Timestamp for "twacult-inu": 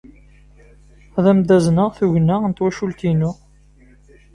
2.57-3.31